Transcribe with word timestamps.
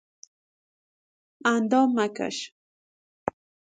اندام 1.53 1.89
مکش 1.95 2.53